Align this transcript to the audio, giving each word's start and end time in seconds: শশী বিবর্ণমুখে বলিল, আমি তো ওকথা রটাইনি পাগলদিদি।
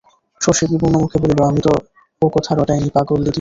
শশী 0.41 0.65
বিবর্ণমুখে 0.71 1.17
বলিল, 1.23 1.39
আমি 1.49 1.59
তো 1.65 1.71
ওকথা 2.21 2.51
রটাইনি 2.53 2.89
পাগলদিদি। 2.95 3.29